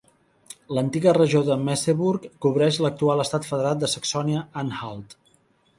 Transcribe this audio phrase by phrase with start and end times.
[0.77, 5.17] L'antiga regió de Merseburg cobreix l'actual estat federat de Saxònia-Anhalt.